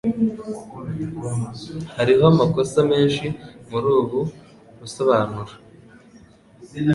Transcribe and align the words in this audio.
Hariho 1.95 2.23
amakosa 2.33 2.79
menshi 2.91 3.25
muri 3.69 3.87
ubu 3.99 4.19
busobanuro. 4.79 5.53